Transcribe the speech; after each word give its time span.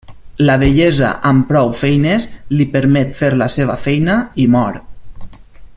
La 0.49 0.53
vellesa 0.61 1.09
amb 1.31 1.45
prou 1.51 1.69
feines 1.81 2.25
li 2.61 2.67
permet 2.77 3.15
fer 3.21 3.33
la 3.43 3.49
seva 3.57 3.79
feina, 3.87 4.17
i 4.45 4.47
mor. 4.57 4.81